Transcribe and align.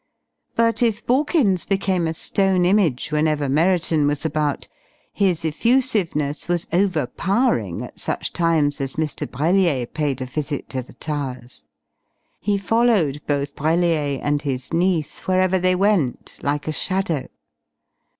But 0.55 0.81
if 0.81 1.05
Borkins 1.05 1.63
became 1.63 2.07
a 2.07 2.15
stone 2.15 2.65
image 2.65 3.11
whenever 3.11 3.47
Merriton 3.47 4.07
was 4.07 4.25
about, 4.25 4.67
his 5.13 5.45
effusiveness 5.45 6.47
was 6.47 6.65
over 6.73 7.05
powering 7.05 7.83
at 7.83 7.99
such 7.99 8.33
times 8.33 8.81
as 8.81 8.95
Mr. 8.95 9.29
Brellier 9.29 9.85
paid 9.85 10.19
a 10.19 10.25
visit 10.25 10.69
to 10.69 10.81
the 10.81 10.93
Towers. 10.93 11.65
He 12.39 12.57
followed 12.57 13.21
both 13.27 13.55
Brellier 13.55 14.19
and 14.23 14.41
his 14.41 14.73
niece 14.73 15.19
wherever 15.27 15.59
they 15.59 15.75
went 15.75 16.39
like 16.41 16.67
a 16.67 16.71
shadow. 16.71 17.27